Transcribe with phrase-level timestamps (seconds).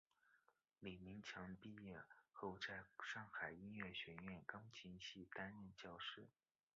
[0.79, 2.01] 李名强毕业
[2.31, 6.27] 后在上海音乐学院钢琴系担任教师。